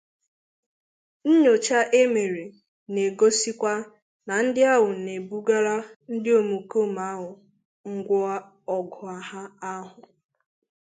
Nnyocha 1.27 1.79
e 1.99 2.01
mere 2.13 2.45
na-egosikwa 2.93 3.73
na 4.27 4.35
ndị 4.45 4.61
ahụ 4.73 4.89
na-ebugara 5.03 5.75
ndị 6.13 6.29
omekoome 6.39 7.01
ahụ 7.13 7.29
ngwaọgụ 7.93 9.01
ahụ 9.73 9.99